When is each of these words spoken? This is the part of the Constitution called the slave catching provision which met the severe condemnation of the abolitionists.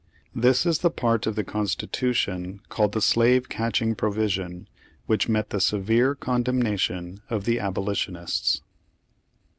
This 0.33 0.65
is 0.65 0.79
the 0.79 0.89
part 0.89 1.27
of 1.27 1.35
the 1.35 1.43
Constitution 1.43 2.59
called 2.69 2.93
the 2.93 3.01
slave 3.01 3.49
catching 3.49 3.93
provision 3.93 4.67
which 5.05 5.29
met 5.29 5.51
the 5.51 5.61
severe 5.61 6.15
condemnation 6.15 7.21
of 7.29 7.43
the 7.45 7.59
abolitionists. 7.59 8.63